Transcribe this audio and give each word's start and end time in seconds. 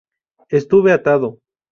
Estuve 0.49 0.93
atado. 0.93 1.37